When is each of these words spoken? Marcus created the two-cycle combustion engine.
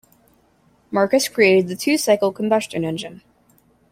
Marcus 0.89 1.27
created 1.27 1.67
the 1.67 1.75
two-cycle 1.75 2.31
combustion 2.31 2.83
engine. 2.83 3.21